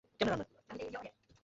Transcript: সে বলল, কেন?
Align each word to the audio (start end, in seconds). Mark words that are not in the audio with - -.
সে 0.17 0.23
বলল, 0.23 0.41
কেন? 0.79 1.05